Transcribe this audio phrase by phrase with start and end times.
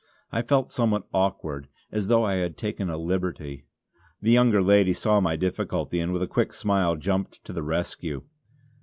[0.31, 3.65] I felt somewhat awkward, as though I had taken a liberty.
[4.19, 8.23] The younger lady saw my difficulty, and with a quick smile jumped to the rescue.